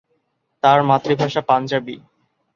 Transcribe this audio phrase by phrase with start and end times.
[0.63, 1.95] তার মাতৃভাষা পাঞ্জাবি।